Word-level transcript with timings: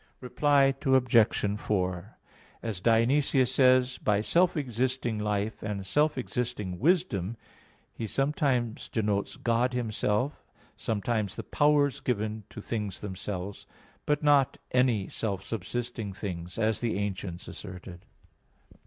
Reply 0.19 0.73
Obj. 0.83 1.59
4: 1.59 2.17
As 2.63 2.79
Dionysius 2.79 3.53
says 3.53 3.85
(Div. 3.85 3.93
Nom. 3.93 3.99
iv), 3.99 4.03
by 4.03 4.21
"self 4.21 4.57
existing 4.57 5.19
life 5.19 5.61
and 5.61 5.85
self 5.85 6.17
existing 6.17 6.79
wisdom" 6.79 7.37
he 7.93 8.07
sometimes 8.07 8.89
denotes 8.89 9.35
God 9.35 9.73
Himself, 9.73 10.43
sometimes 10.75 11.35
the 11.35 11.43
powers 11.43 11.99
given 11.99 12.45
to 12.49 12.61
things 12.61 13.01
themselves; 13.01 13.67
but 14.07 14.23
not 14.23 14.57
any 14.71 15.07
self 15.07 15.45
subsisting 15.45 16.13
things, 16.13 16.57
as 16.57 16.81
the 16.81 16.97
ancients 16.97 17.47
asserted. 17.47 18.03